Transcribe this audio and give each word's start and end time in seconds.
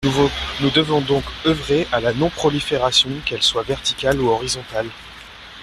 Nous 0.61 0.71
devons 0.71 0.99
donc 1.01 1.23
œuvrer 1.45 1.85
à 1.91 1.99
la 1.99 2.11
non-prolifération, 2.11 3.11
qu’elle 3.23 3.43
soit 3.43 3.61
verticale 3.61 4.19
ou 4.19 4.29
horizontale. 4.29 4.89